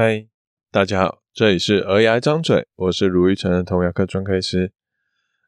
[0.00, 0.28] 嗨，
[0.70, 4.72] 大家好，这里是儿牙张嘴，我是卢玉成的童牙科专科医师。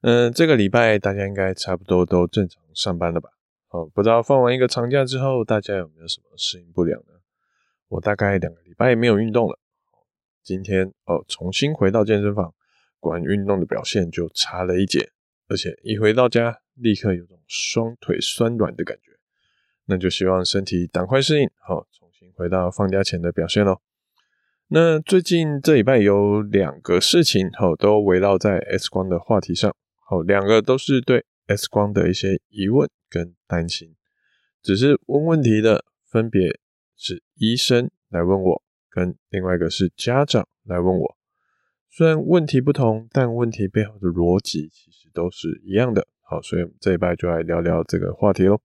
[0.03, 3.31] 嗯，这个礼拜大家应该差不多都正常上班了吧？
[3.69, 7.13] 哦，不知道放完一个长假之后，大家有没有什么适应不良呢？
[7.91, 9.57] 我大概两个礼拜没有运动了，
[10.43, 12.53] 今天哦重新回到健身房，
[12.99, 15.13] 果然运动的表现就差了一截，
[15.47, 19.13] 而且一回到家立刻有种双腿酸软的感觉，
[19.85, 23.81] 那就希望身体赶快适应，好，重新回到放假前的表现喽。
[24.73, 29.75] 那最近这礼拜有两个事情，哦，都围绕在 X 光的话题上，
[30.09, 33.97] 哦，两个都是对 X 光的一些疑问跟担心，
[34.63, 36.61] 只是问问题的分别
[36.97, 41.17] 是医生来问我，跟另外一个是家长来问我。
[41.91, 46.07] 虽然问题不同，但问题背后的逻辑其实都是一样的。
[46.23, 48.61] 好，所以我们这礼拜就来聊聊这个话题喽。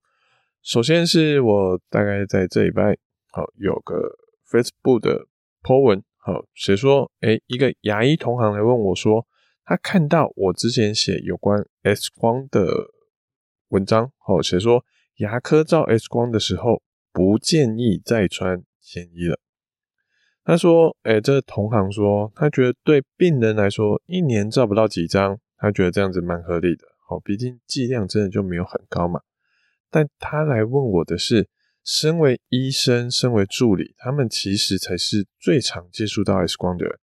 [0.62, 2.96] 首先是我大概在这礼拜，
[3.32, 4.16] 好，有个
[4.48, 5.26] Facebook 的。
[5.66, 9.26] Po 文好，写说，诶，一个牙医同行来问我说，
[9.64, 12.68] 他看到我之前写有关 X 光的
[13.70, 14.84] 文章，好，写说
[15.16, 16.80] 牙科照 X 光的时候
[17.12, 19.40] 不建议再穿铅衣了。
[20.44, 29.20] 他说，诶，这同行说，他觉得对病人来说，一年照不到几张，他觉得这样子蛮合理的，好，毕竟剂量真的就没有很高嘛。
[29.90, 31.48] 但他来问我的是。
[31.86, 36.98] 身为医生，身为助理，他们其实才是最常接触到 X 光的人。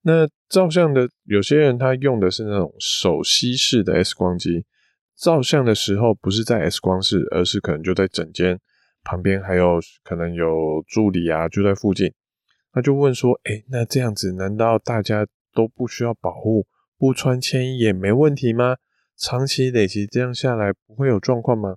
[0.00, 4.64] 那照相的有些人，他用的是那种手吸式的 X 光机，
[5.14, 8.58] 照相的时候不是在 X 光室，而是可能就在诊间
[9.02, 12.10] 旁边，还有可能有助理啊，就在附近。
[12.72, 18.76] 他就问说：“哎、那这样子，难道大家都不需要保护，不穿铅衣也没问题吗？
[19.18, 21.76] 长期累积这样下来，不会有状况吗？”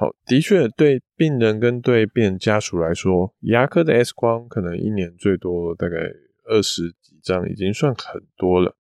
[0.00, 5.96] 好，的确，对病人跟对病人家属来说，牙科的 X 光可能一年最多大概
[6.44, 8.76] 二十几张，已经算很多了。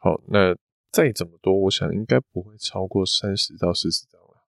[0.00, 0.56] 好，那
[0.90, 4.46] 再怎么多，我想应该不会超过三十到四十张了。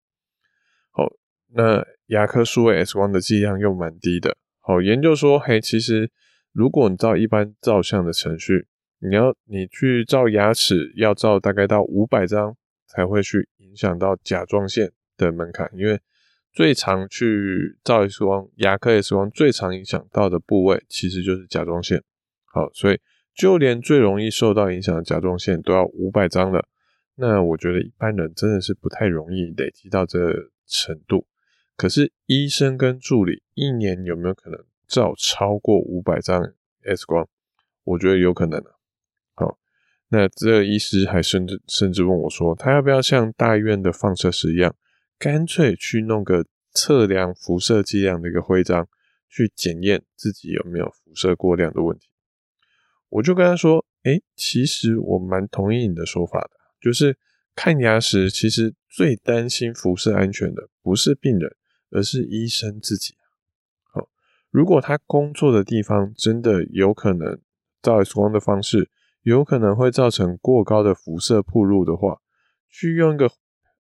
[0.92, 1.12] 好，
[1.52, 4.34] 那牙科数位 X 光的剂量又蛮低的。
[4.60, 6.10] 好，研究说，嘿，其实
[6.52, 8.66] 如果你照一般照相的程序，
[8.98, 12.56] 你要你去照牙齿，要照大概到五百张
[12.86, 16.00] 才会去影响到甲状腺的门槛，因为
[16.54, 22.00] 最常去照 X 光，牙科 X 光最常影响到的部位其实就是甲状腺。
[22.44, 23.00] 好，所以
[23.34, 26.68] 就连最容易受到影响的甲状腺都要五百张了。
[27.16, 30.18] 那我觉得一般人真的是不太容易累积到这
[30.66, 31.26] 程度。
[31.76, 36.52] 可是医生跟助理一年有没有可能照超过五百张
[36.84, 37.28] X 光？
[37.82, 38.76] 我觉得有可能的。
[39.34, 39.58] 好，
[40.08, 44.72] 那这个医师还甚至甚至问我说，他要不要像大医院的放射师一样？
[45.18, 48.88] 干脆去弄个测量辐射剂量的一个徽章，
[49.28, 52.08] 去检验自己有没有辐射过量的问题。
[53.08, 57.16] 我就跟他说：“诶，其实我蛮同意你的说法的，就是
[57.54, 61.56] 看牙时，其实最担心辐射安全的不是病人，
[61.90, 63.14] 而是医生自己。
[63.92, 64.08] 好，
[64.50, 67.40] 如果他工作的地方真的有可能
[67.80, 68.90] 照 X 光的方式，
[69.22, 72.20] 有可能会造成过高的辐射暴露的话，
[72.68, 73.30] 去用一个。”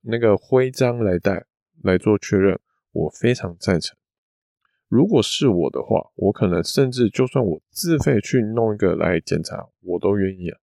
[0.03, 1.45] 那个徽章来带
[1.83, 2.59] 来做确认，
[2.93, 3.97] 我非常赞成。
[4.89, 10.59] 如果是我的话，我可能甚至就算我自费去弄一个来检查，我都愿意啊。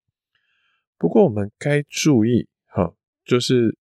[0.98, 3.78] 不过我们该注意哈，就是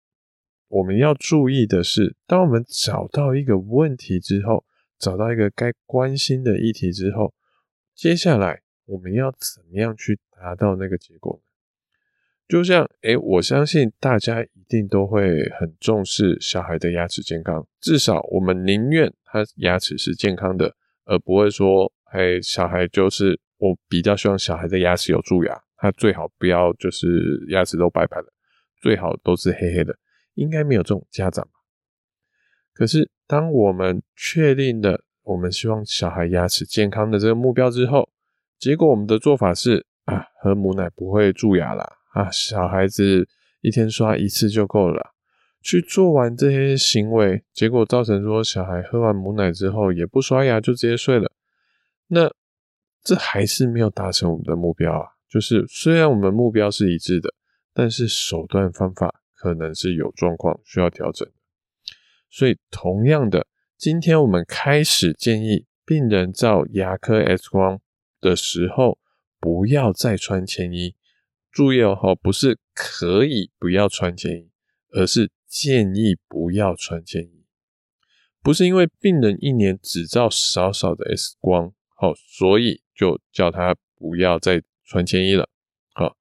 [0.66, 4.64] 我们要注意的是，当我们找到一个问题之后，
[4.98, 7.32] 找到一个该关心的议题之后，
[7.94, 11.53] 接下来我们要怎么样去达到那个结果呢？
[12.46, 28.26] 就像，诶，我相信大家一定都会很重视小孩的牙齿健康，至少我们宁愿他牙齿是健康的，而不会说，诶，小孩就是我比较希望小孩的牙齿有蛀牙，他最好不要就是牙齿都白白的，
[28.82, 29.96] 最好都是黑黑的，
[30.34, 31.50] 应该没有这种家长吧？
[32.74, 38.10] 可是，当我们确定了我们希望小孩牙齿健康的这个目标之后，
[38.58, 41.90] 结果我们的做法是啊，喝母奶不会蛀牙啦。
[42.14, 43.28] 啊，小孩子
[43.60, 45.14] 一天刷一次就够了，
[45.60, 51.32] 去做完这些行为，结果造成说小孩喝完母奶之后也不刷牙就直接睡了，
[52.06, 52.32] 那
[53.02, 55.08] 这还是没有达成我们的目标啊。
[55.28, 57.34] 就是虽然我们目标是一致的，
[57.72, 61.28] 但是手段方法可能是有状况需要调整。
[62.30, 67.80] 所以同样的，今天我们开始建议病人照牙科 X 光
[68.20, 68.98] 的时候，
[69.40, 70.94] 不要再穿铅衣。
[71.54, 74.50] 注意哦，不是可以不要穿铅衣，
[74.90, 77.46] 而是建议不要穿铅衣。
[78.42, 85.48] 不是因为病人一年只照少少的 X 光，好，所以就叫他不要再穿铅衣了，
[85.94, 86.16] 好，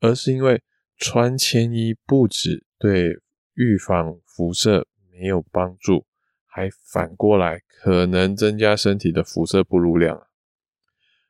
[0.00, 0.62] 而是因为
[0.98, 3.18] 穿铅衣不止对
[3.54, 6.04] 预防辐射没有帮助，
[6.44, 10.26] 还反过来可能增加身体的辐射暴露量。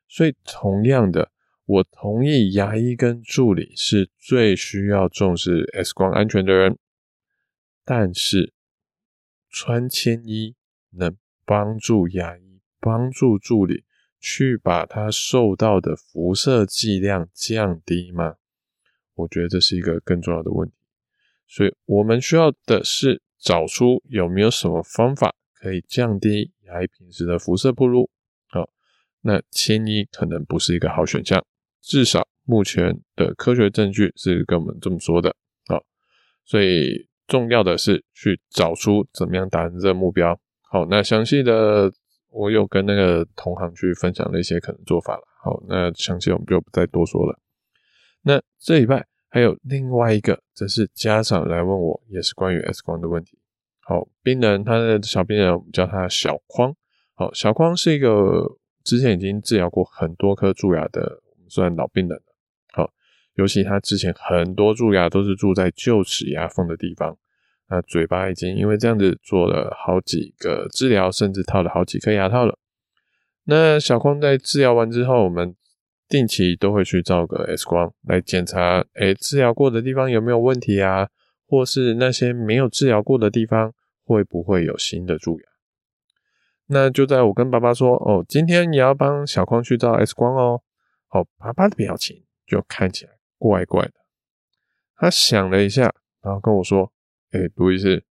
[0.09, 1.31] 所以同样的，
[1.65, 6.77] 我同意牙医跟助理是最需要重视 X 光安全的人，
[7.83, 8.53] 但是
[9.49, 10.55] 穿铅衣
[10.91, 13.83] 能帮助牙医、帮助助理
[14.19, 18.35] 去把他受到的辐射剂量降低吗？
[19.15, 20.75] 我觉得这是一个更重要的问题。
[21.47, 28.09] 所以我们需要的是找出有没有什么方法可以降低牙医平时的辐射暴露。
[28.49, 28.69] 好，
[29.21, 31.43] 那铅衣可能不是一个好选项，
[31.85, 35.29] 至少目前的科学证据是跟我们这么说的。
[35.67, 35.79] 啊，
[36.43, 40.37] 所以重要的是去找出怎么样达成这个目标。
[40.63, 41.91] 好，那详细的
[42.31, 45.21] 我有跟那个同行去分享了一些可能做法了。
[45.43, 47.39] 好，那详细我们就不再多说了。
[48.23, 49.07] 那这礼拜。
[49.27, 53.37] 还有另外一个，则是家长来问我，也是关于 X 光的问题。
[53.81, 56.73] 好，病人他的小病人，我们叫他小匡。
[57.15, 58.47] 好，小匡是一个
[58.85, 62.23] 之前已经治疗过很多颗蛀牙的，算老病人了。
[62.73, 62.91] 好，
[63.35, 67.17] 尤其他之前很多蛀牙都是蛀在臼齿牙缝的地方，
[67.69, 72.57] 那嘴巴已经因为这样子做了好几个治疗，甚至套了好几颗牙套了。
[73.45, 75.55] 那小匡在治疗完之后，我们。
[76.07, 81.09] 定期都会去照个 X 光来检查，诶，治疗过的地方有没有问题啊？
[81.47, 85.45] 或是那些没有治疗过的地方会不会有新的蛀牙？
[86.67, 90.61] 那就在我跟爸爸说，哦，今天你要帮小匡去照 X 光哦。
[91.15, 93.93] 哦，爸爸的表情就看起来怪怪的。
[94.95, 96.91] 他想了一下，然后跟我说，
[97.31, 98.05] 诶，卢医师，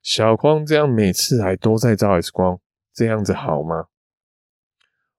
[0.00, 2.58] 小匡这样每次来都在照 X 光，
[2.94, 3.88] 这样子好吗？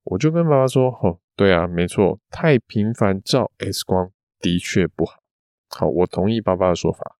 [0.03, 1.19] 我就跟爸爸说，哦。
[1.35, 5.19] 对啊，没错，太频繁照 X 光的确不好。
[5.69, 7.15] 好，我同意爸爸的说法。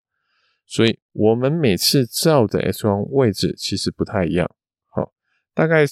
[0.65, 4.49] 所以，我们每次照的 X 光位置其实不太一样。
[4.87, 5.13] 好，
[5.53, 5.85] 大概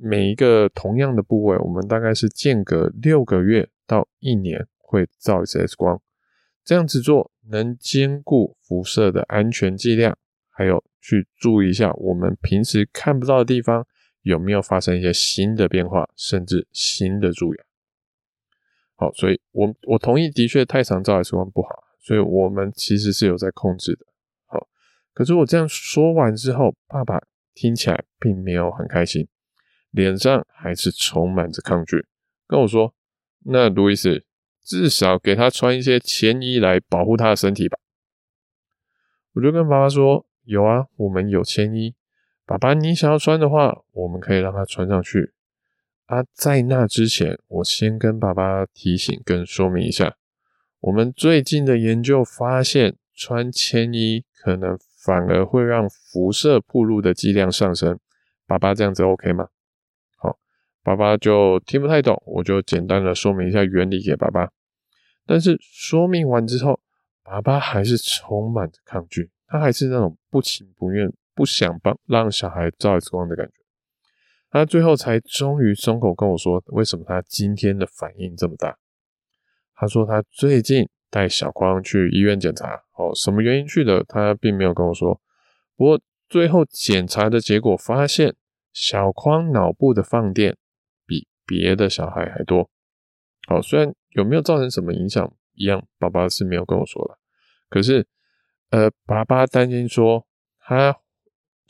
[0.00, 6.00] 每一个同样的部位，我们大概是间隔六个月到一年会照一次 X 光。
[6.64, 10.16] 这样子做能兼顾辐射的安全剂量，
[10.50, 13.86] 还有去注意一下我们平时看不到的地方
[14.22, 17.64] 有没有发生一些新的变化，甚至新的蛀牙。
[18.96, 24.04] 好，所以我我同意，的确太常照 X 光不好，所以我们其实是有在控制的。
[24.46, 24.68] 好，
[25.14, 27.22] 可是我这样说完之后，爸爸
[27.54, 29.26] 听起来并没有很开心，
[29.90, 32.06] 脸上还是充满着抗拒，
[32.46, 32.94] 跟我说
[33.46, 34.24] ：“那路易斯，
[34.62, 37.78] 至少给他穿一些铅衣来保护他的身体吧。”
[39.34, 41.94] 我就跟爸爸说：“有啊，我们有铅衣，
[42.44, 45.32] 爸爸你想要穿的话，我们可以让他穿上去。”
[46.06, 50.16] 啊，在那之前，我先跟爸爸提醒跟说明一下，
[50.80, 57.98] 我们最近的研究发现，穿铅衣可能反而会让辐射暴露的剂量上升。
[58.46, 59.48] 爸爸这样子 OK 吗？
[60.88, 64.48] 爸爸就听不太懂，我就简单的说明一下原理给爸爸。
[65.26, 66.80] 但是说明完之后，
[67.22, 73.52] 爸爸还是充满着抗拒，他还是那种不情不愿、不想帮让小孩照 X 光的感觉。
[74.48, 78.78] 他最后才终于松口跟我说，为什么他今天的反应这么大？
[79.74, 84.02] 他说他最近带小匡去医院检查，哦，什么原因去的？
[84.04, 85.20] 他并没有跟我说。
[85.76, 88.34] 不过最后检查的结果发现，
[88.72, 90.56] 小匡脑部的放电
[91.48, 92.70] 别的小孩还多。
[93.48, 97.18] 好，虽然有没有造成什么影响一样，爸爸是没有跟我说的。
[97.68, 98.06] 可是，
[98.70, 100.26] 呃，爸爸担心说
[100.60, 100.98] 他。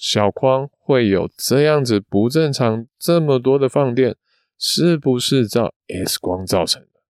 [0.01, 4.15] 小匡会有这样子不正常，这么多的放电，
[4.57, 7.01] 是不是照 X 光造成的？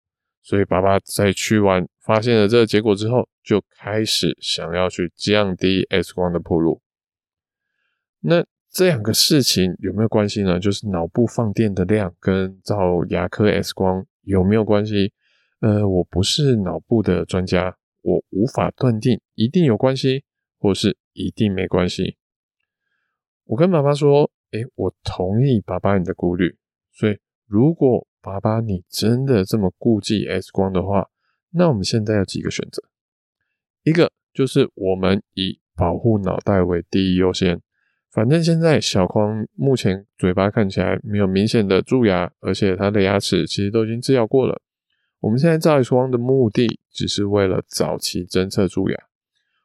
[0.40, 6.80] 所以爸爸在去完发现了这个结果之后，就开始想要去降低 X 光的暴露。
[8.20, 10.60] 那这两个事情有没有关系呢？
[10.60, 15.12] 就是脑部放电的量跟照牙科 X 光有没有关系？
[15.60, 20.24] 呃，我不是脑部的专家，我无法断定一定有关系，
[20.58, 22.16] 或是一定没关系。
[23.44, 26.56] 我跟爸爸说：“诶，我同意爸爸你的顾虑。
[26.92, 31.08] 所以，如果爸爸你真的这么顾忌 X 光的话，
[31.50, 32.82] 那我们现在有几个选择。
[33.82, 37.62] 一个就是我们以保护脑袋为第一优先。
[38.10, 44.60] 反正现在小匡目前嘴巴看起来没有明显的蛀牙，而且他的牙齿其实都已经治疗过了。
[45.20, 48.96] 我们现在照 X 光的目的只是为了早期侦测蛀牙。”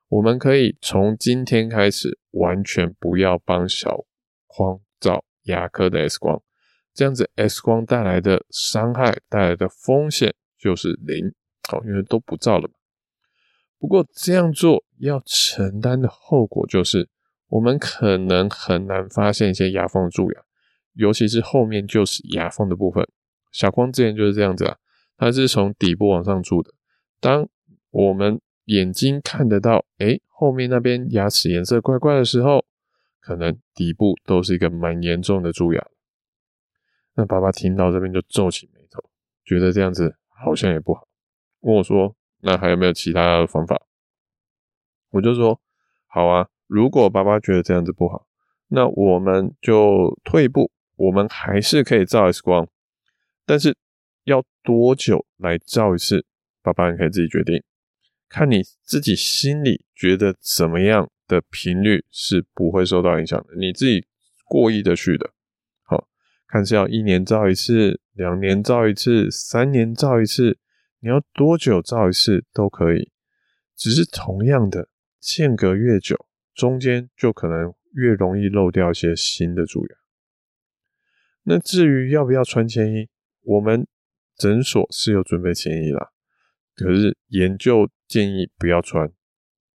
[0.10, 4.04] 我们可以从今天开始完全不要帮小
[4.46, 6.40] 匡照牙科的 X 光，
[6.94, 11.34] 这样子 X 光带来的伤害带来的风险就是零，
[11.68, 12.74] 好，因为都不照了嘛。
[13.80, 17.10] 不过这样做要承担的后果就是，
[17.54, 20.42] 我们可能很难发现一些牙缝蛀牙，
[20.94, 23.08] 尤其是后面就是牙缝的部分。
[23.52, 24.78] 小光之前就是这样子啊，
[25.18, 26.74] 它是从底部往上蛀的。
[27.20, 27.48] 当
[27.92, 32.66] 我们眼睛看得到，诶，后面那边牙齿颜色怪怪的时候，
[33.20, 35.88] 可能底部都是一个蛮严重的蛀牙。
[37.14, 39.00] 那爸爸听到这边就皱起眉头，
[39.46, 41.08] 觉得这样子好像也不好，
[41.60, 43.80] 问我说：“那还有没有其他的方法？”
[45.14, 45.62] 我就说
[46.10, 48.26] ：“好啊，如果爸爸觉得这样子不好，
[48.70, 52.68] 那我们就退一步，我们还是可以照 X 光，
[53.46, 53.78] 但是
[54.24, 56.26] 要多久来照一次？
[56.64, 57.62] 爸爸你可以自己决定，
[58.28, 64.08] 看你自己心里觉得怎么样的频率是不会受到影响的，你自己
[64.46, 65.30] 过意的去的。”
[66.48, 70.58] 看是要一年照一次，两年照一次，三年照一次，
[71.02, 73.12] 你要多久照一次都可以。
[73.76, 74.88] 只是同样的，
[75.20, 79.96] 间隔越久，中间就可能越容易漏掉一些新的蛀牙。
[81.44, 83.10] 那至于要不要穿铅衣，
[83.42, 83.88] 我们
[84.38, 86.12] 诊所是有准备铅衣啦，
[86.76, 89.12] 可是研究建议不要穿。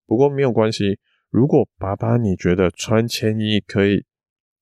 [0.06, 4.06] 不过没有关系，如果爸爸你觉得穿铅衣可以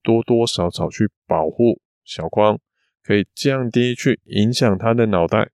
[0.01, 1.81] 多多少少去保护。
[2.03, 2.59] 小光
[3.01, 5.49] 可以降低去影响他的脑袋，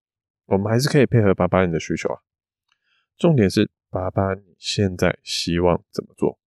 [0.48, 2.20] 我们还是可以配合爸爸你的需求啊。
[3.18, 6.41] 重点是爸爸你现在希望怎么做？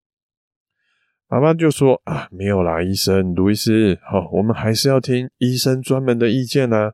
[1.27, 6.93] 爸爸就说啊，没有啦，医生，卢医师，好，我们还是要听医生专门的意见啊。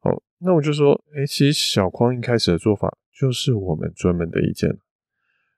[0.00, 4.78] 好，那我就说，诶，其实小匡一开始的做法就是我们专门的意见，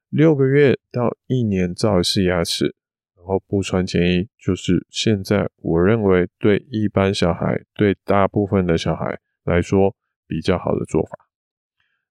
[0.08, 2.75] 六个月到一年照一次牙齿。
[3.16, 9.94] 然后不穿前衣，就是现在我认为对一般小孩、对大部分的小孩来说
[10.26, 11.18] 比较好的做法。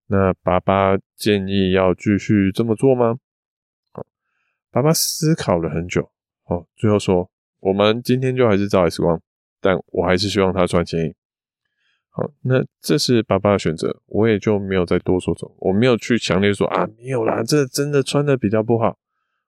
[0.06, 3.18] 那爸爸建议要继续这么做吗？
[4.72, 6.12] 爸爸思考了很久，
[6.46, 9.22] 哦，最后说我们今天就还是照 X 光，
[9.60, 11.16] 但我还是希望他穿铅衣。
[12.10, 18.98] 好，那这是爸爸的选择，我也就没有再多说什么，我没有去强烈说啊，没有啦，这真的穿的比较不好。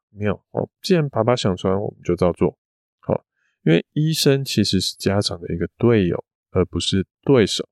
[0.09, 2.57] 没有哦，既然爸爸想穿，我们就照做。
[2.99, 3.23] 好，
[3.63, 7.67] 因为医生其实是家长的一个队友，而不是对手。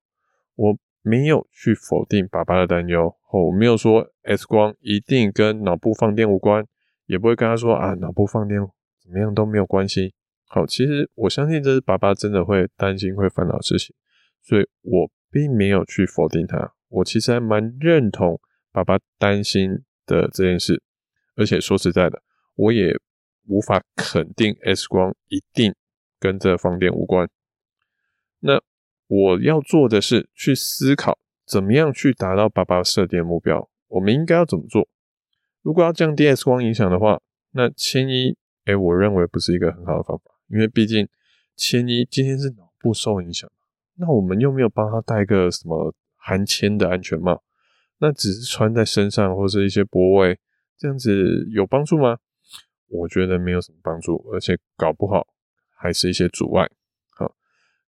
[0.56, 6.66] 我没有去否定爸爸的担忧，哦，我没有说 X 光一定跟脑部放电无关，
[7.10, 8.62] 也不会跟他说啊，脑部放电
[9.02, 10.14] 怎么样都没有关系。
[10.46, 13.96] 好，其实我相信这是爸爸真的会担心、会烦恼的事情，
[14.44, 16.72] 所以我并没有去否定他。
[16.88, 18.40] 我其实还蛮认同
[18.72, 19.72] 爸爸担心
[20.06, 20.84] 的这件事，
[21.36, 22.22] 而且说实在的。
[22.56, 22.96] 我也
[23.48, 25.74] 无法肯定 X 光一定
[26.20, 27.28] 跟这放电无关。
[28.42, 28.62] 那
[29.08, 33.68] 我要做的是去思考，怎么样去达到爸爸设定的目标。
[33.88, 34.88] 我们应该要怎么做？
[35.62, 37.20] 如果要降低 X 光影响的话，
[37.52, 38.36] 那铅衣，
[38.66, 41.08] 哎，我认为不是一个很好的方法，因为毕竟
[41.56, 43.50] 铅衣今天是脑部受影响，
[43.96, 47.44] 那我们又没有帮他戴个什么含铅的安全帽，
[48.00, 50.40] 那只是穿在身上或是一些脖围，
[50.78, 52.18] 这样子有帮助吗？
[52.88, 55.28] 我觉得没有什么帮助，而且搞不好
[55.78, 56.68] 还是一些阻碍。
[57.16, 57.36] 好，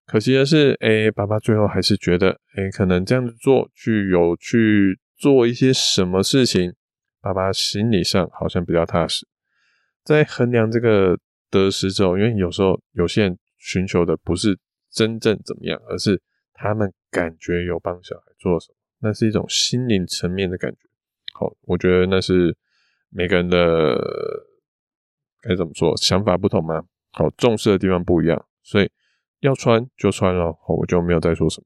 [0.05, 6.75] 可惜的是，诶，爸爸最后还是觉得，诶，可能这样子做具有去做一些什么事情，
[7.21, 9.27] 爸爸心理上好像比较踏实。
[10.03, 11.17] 在衡量这个
[11.49, 14.57] 得失之后，因为有时候有些人寻求的不是
[14.89, 16.21] 真正怎么样，而是
[16.53, 20.79] 他们感觉有帮小孩做什么，那是一种心灵层面的感觉。
[21.33, 22.57] 好，我觉得那是
[23.09, 23.95] 每个人的。
[25.43, 25.97] 该怎么说？
[25.97, 26.83] 想法不同吗？
[27.13, 28.87] 好，重视的地方不一样，所以
[29.39, 31.65] 要穿就穿了，我就没有再说什么。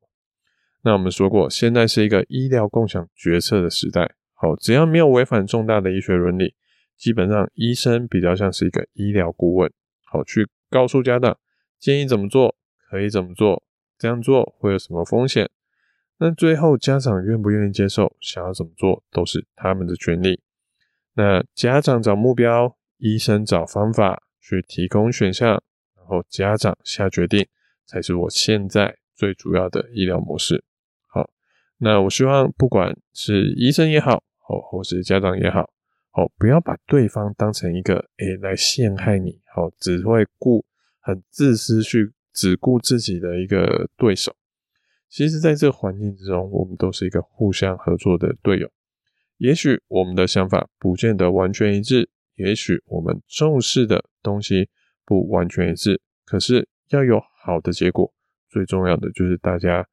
[0.82, 6.54] 那我们说过，现在是一个医疗共享决策的时代，好，只要没有违反重大的医学伦理，
[6.96, 9.72] 基本上医生比较像是一个医疗顾问，
[10.04, 11.38] 好，去告诉家长
[11.80, 12.56] 建议怎么做，
[12.90, 13.64] 可以怎么做，
[13.98, 15.50] 这样做会有什么风险。
[16.20, 20.42] 那最后家长愿不愿意接受，想要怎么做，都是他们的权利。
[21.16, 22.78] 那家长找目标。
[22.98, 25.62] 医生找方法去提供选项，
[25.98, 27.46] 然后家长下决定，
[27.86, 30.64] 才是我现在最主要的医疗模式。
[31.78, 34.18] 那我希望不管是医生也好，
[34.48, 35.62] 哦，或是家长也好，
[36.14, 40.66] 哦，不要把对方当成一个诶来陷害你，哦，只会顾
[41.00, 44.36] 很自私去只顾自己的一个对手。
[45.10, 48.70] 其实，在这个环境之中，我们都是一个互相合作的队友。
[49.38, 52.10] 也许我们的想法不见得完全一致。
[52.36, 54.70] 也许我们重视的东西
[55.06, 58.14] 不完全一致，可是要有好的结果，
[58.50, 59.88] 最重要的就是大家，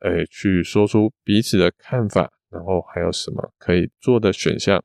[0.00, 4.82] 诶，去说出彼此的看法，然后还有什么可以做的选项，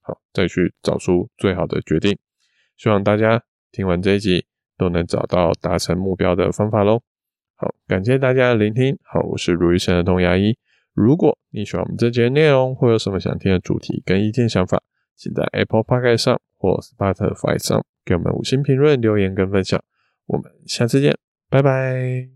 [0.00, 2.18] 好，再去找出最好的决定。
[2.76, 7.02] 希望大家听完这一集都能找到达成目标的方法喽。
[7.56, 8.98] 好，感谢大家的聆听。
[9.02, 10.56] 好，我是卢医生的童牙医。
[10.94, 14.82] 如果你喜欢我们这节内容，或有什么想听的主题跟意见想法，
[15.16, 19.82] 请在 Apple Podcast 上或 Spotify 上给我们五星评论、留言跟分享。
[20.26, 21.16] 我们下次见，
[21.48, 22.28] 拜拜。